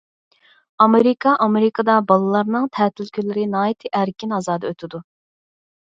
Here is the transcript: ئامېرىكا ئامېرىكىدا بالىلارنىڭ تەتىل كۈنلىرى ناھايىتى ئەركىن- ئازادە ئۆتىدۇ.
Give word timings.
ئامېرىكا 0.85 1.33
ئامېرىكىدا 1.45 1.97
بالىلارنىڭ 2.11 2.65
تەتىل 2.79 3.13
كۈنلىرى 3.19 3.47
ناھايىتى 3.53 3.95
ئەركىن- 4.01 4.37
ئازادە 4.39 4.73
ئۆتىدۇ. 4.73 5.03